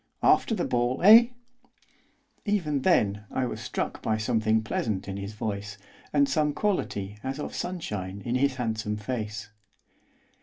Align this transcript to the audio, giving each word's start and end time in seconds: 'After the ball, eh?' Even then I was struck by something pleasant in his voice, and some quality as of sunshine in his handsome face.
'After 0.23 0.55
the 0.55 0.65
ball, 0.65 0.99
eh?' 1.03 1.27
Even 2.43 2.81
then 2.81 3.25
I 3.29 3.45
was 3.45 3.61
struck 3.61 4.01
by 4.01 4.17
something 4.17 4.63
pleasant 4.63 5.07
in 5.07 5.15
his 5.17 5.33
voice, 5.35 5.77
and 6.11 6.27
some 6.27 6.53
quality 6.53 7.19
as 7.23 7.39
of 7.39 7.53
sunshine 7.53 8.23
in 8.25 8.33
his 8.33 8.55
handsome 8.55 8.97
face. 8.97 9.49